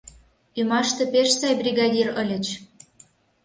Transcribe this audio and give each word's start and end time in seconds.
—Ӱмаште 0.59 1.03
пеш 1.13 1.29
сай 1.39 1.53
бригадир 1.61 2.07
ыльыч. 2.21 2.45